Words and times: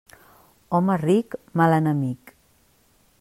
Home 0.77 0.95
ric, 1.01 1.37
mal 1.61 1.77
enemic. 1.79 2.37